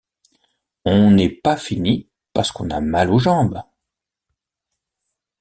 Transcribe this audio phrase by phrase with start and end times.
[0.83, 3.61] On n’est pas fini parce qu’on a mal aux jambes.